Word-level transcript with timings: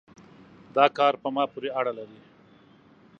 دا 0.75 0.85
کار 0.97 1.13
په 1.21 1.27
ما 1.35 1.43
پورې 1.53 1.69
اړه 1.79 1.91
لري 1.99 2.19